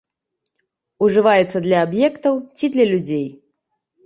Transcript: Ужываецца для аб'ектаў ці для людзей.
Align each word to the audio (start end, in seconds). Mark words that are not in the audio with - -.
Ужываецца 1.07 1.57
для 1.67 1.77
аб'ектаў 1.89 2.41
ці 2.57 2.65
для 2.79 2.89
людзей. 2.95 3.23